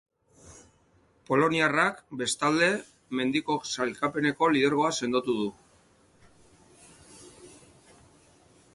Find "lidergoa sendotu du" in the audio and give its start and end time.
4.55-5.49